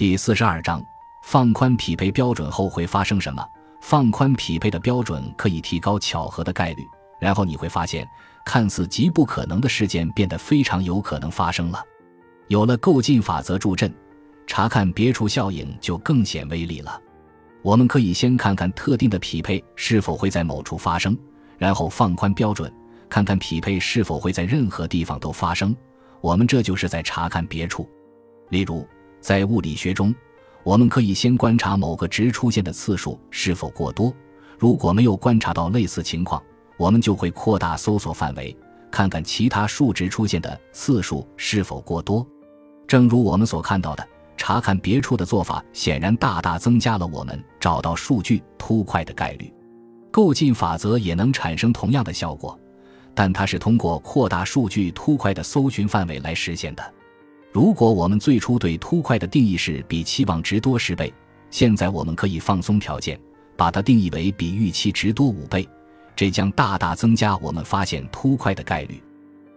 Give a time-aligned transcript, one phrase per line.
[0.00, 0.82] 第四十二章，
[1.20, 3.46] 放宽匹配标准后会发生什么？
[3.82, 6.82] 放宽匹配的标准可以提高巧合的概率，
[7.20, 8.08] 然后你会发现，
[8.42, 11.84] 看似极不可能的事件变得非常有可能发生了。
[12.48, 13.94] 有了构进法则助阵，
[14.46, 16.98] 查看别处效应就更显威力了。
[17.60, 21.14] 我们可以先看看特定的匹配是否会在某处发生，
[21.58, 22.72] 然后放宽标准，
[23.10, 25.76] 看看匹配是否会在任何地方都发生。
[26.22, 27.86] 我们这就是在查看别处。
[28.48, 28.88] 例如，
[29.20, 30.14] 在物理学中。
[30.62, 34.14] 我们可以先观察某个值出现的次数是否过多，
[34.58, 36.42] 如果没有观察到类似情况，
[36.76, 38.54] 我们就会扩大搜索范围，
[38.90, 42.26] 看看其他数值出现的次数是否过多。
[42.86, 49.50] 正如我们所看到的，查看别处的做法显然大大增加了我们找到数据突块的概率。
[50.10, 52.58] 构进法则也能产生同样的效果，
[53.14, 56.94] 但它是通过扩大数据突块的搜寻范围来实现的。
[57.52, 61.12] 如果我们最初对凸块的定义是比期望值多十倍，
[61.50, 63.18] 现在我们可以放松条件，
[63.56, 65.68] 把它定义为比预期值多五倍，
[66.14, 69.02] 这将大大增加我们发现凸块的概率。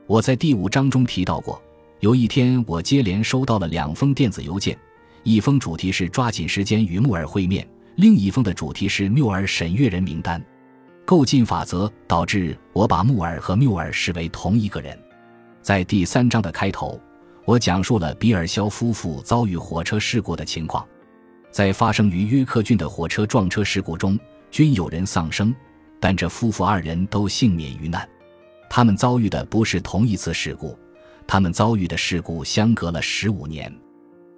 [0.07, 1.61] 我在第五章中提到过，
[1.99, 4.75] 有一天我接连收到了两封电子邮件，
[5.21, 10.43] 一封主题是抓紧时间与穆尔会面，另一封的主题是缪尔审阅人名单。
[11.05, 14.97] 构进法则导致我把穆尔和缪尔视为同一个人。
[15.61, 16.99] 在第三章的开头。
[17.45, 20.87] 我讲述了比尔肖夫妇遭遇火车事故的情况，
[21.51, 24.17] 在发生于约克郡的火车撞车事故中，
[24.49, 25.53] 均有人丧生，
[25.99, 28.07] 但这夫妇二人都幸免于难。
[28.69, 30.77] 他们遭遇的不是同一次事故，
[31.27, 33.71] 他们遭遇的事故相隔了十五年。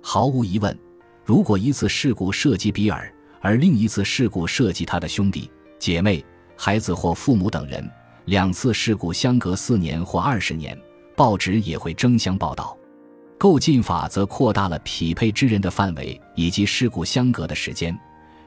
[0.02, 0.76] 毫无疑问，
[1.24, 6.26] 如果一次事故涉及比尔，而另一次事故涉及他的兄弟姐妹、
[6.58, 7.88] 孩子或父母等人，
[8.26, 10.76] 两次事故相隔四年或二十年，
[11.16, 12.76] 报纸也会争相报道。
[13.38, 17.98] 构进法则扩大了匹配之人的范围以及事故相隔的时间，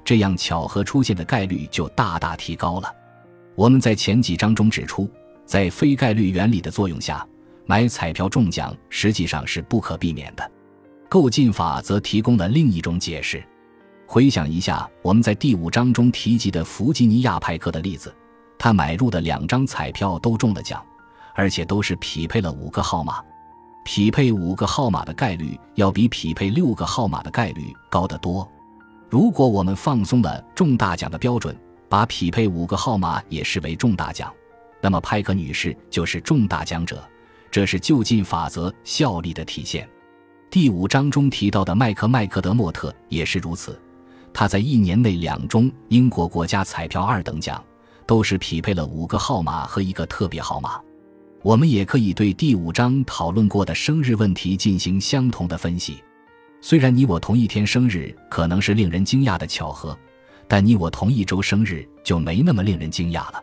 [0.05, 2.93] 这样巧合出现的概率就大大提高了。
[3.55, 5.09] 我们在前几章中指出，
[5.45, 7.27] 在非概率原理的作用下，
[7.67, 10.51] 买彩票中奖实际上是不可避免的。
[11.09, 13.43] 构进法则提供了另一种解释。
[14.07, 18.15] 回想一下我们在第五章中提及的弗吉尼亚派克的例子，
[18.59, 20.83] 他买入的两张彩票都中了奖，
[21.35, 23.23] 而且都是匹配了五个号码。
[23.91, 28.47] 匹配五个号码的概率要比匹配六个号码的概率高得多。
[29.09, 34.31] 如果我们放松了中大奖的标准，把匹配五个号码也视为中大奖，
[34.83, 37.03] 那么派克女士就是中大奖者。
[37.51, 39.89] 这是就近法则效力的体现。
[40.51, 43.81] 第五章中提到的麦克麦克德莫特也是如此。
[44.35, 47.65] 他在一年内两中英国国家彩票二等奖，
[48.07, 50.79] 都是匹配了五个号码和一个特别号码。
[51.43, 56.03] 我们也可以对第五章讨论过的生日问题进行相同的分析。
[56.61, 59.97] 虽然你我同一天生日可能是令人惊讶的巧合，
[60.49, 63.41] 但你我同一周生日就没那么令人惊讶了。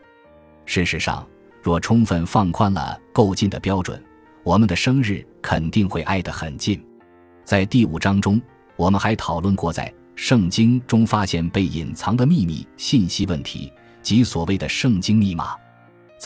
[0.66, 1.26] 事实上，
[1.62, 4.02] 若充分放宽了够近的标准，
[4.44, 6.78] 我们的生日肯定会挨得很近。
[7.44, 8.40] 在第五章中，
[8.76, 15.54] 我们还讨论过在圣经中发现被隐藏的秘密信息问题，即所谓的圣经密码。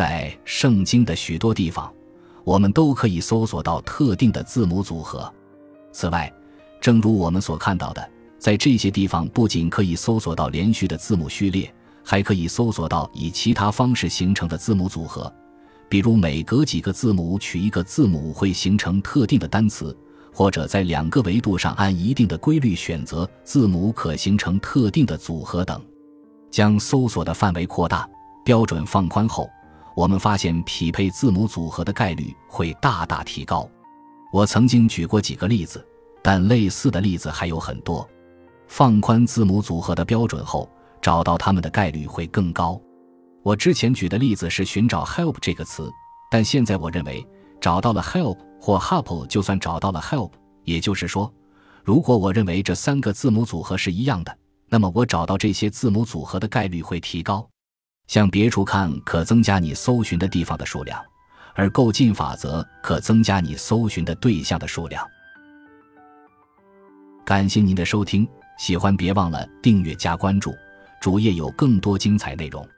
[0.01, 1.93] 在圣经的许多地方，
[2.43, 5.31] 我们都可以搜索到特定的字母组合。
[5.93, 6.33] 此外，
[6.81, 11.71] 正如我们所看到的，在这些地方不仅可以搜索到连续的字母序列，
[12.03, 15.31] 还可以搜索到以其他方式形成的字母组合，
[15.87, 19.95] 比如每隔几个字母取一个字母会形成特定的单词，
[20.33, 25.79] 或者在两个维度上按一定的规律选择字母可形成特定的组合等。
[26.51, 28.09] 将搜索的范围扩大，
[28.47, 29.47] 标准放宽后。
[29.95, 33.69] 我们发现匹配字母组合的概率会大大提高。
[34.33, 35.85] 我曾经举过几个例子，
[36.23, 38.09] 但类似的例子还有很多。
[38.69, 40.71] 放宽字母组合的标准后，
[41.03, 42.81] 找到它们的概率会更高。
[43.43, 45.91] 我之前举的例子是寻找 “help” 这个词，
[46.31, 47.27] 但现在我认为
[47.61, 50.31] 找到了 “help” 或 “help” 就算找到了 “help”。
[50.65, 51.33] 也就是说，
[51.83, 54.39] 如果我认为这三个字母组合是一样的，
[54.69, 57.50] 那么我找到这些字母组合的概率会提高。
[58.11, 61.01] 向别处看可增加你搜寻的地方的数量，
[61.55, 65.07] 而购进法则可增加你搜寻的对象的数量。
[67.25, 68.27] 感谢您的收听，
[68.59, 70.53] 喜欢别忘了订阅加关注，
[71.01, 72.69] 主页有更多精彩内容。